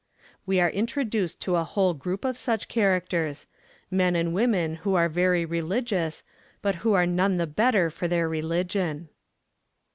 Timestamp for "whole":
1.63-1.93